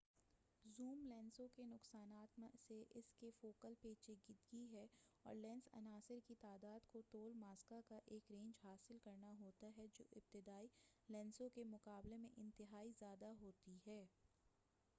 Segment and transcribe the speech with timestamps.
[0.65, 2.47] zoom لینسوں کے نقصانات میں
[2.91, 4.85] اسکے فوکل پیچیدگی ہے
[5.25, 9.85] اور لینس عناصر کی تعداد کو طول ماسکہ کا ایک رینج حاصل کرنا ہوتا ہے
[9.93, 10.67] جو ابتدائی
[11.09, 14.03] لینسوں کے مقابلے میں انتہائی زیادہ ہوتی ہے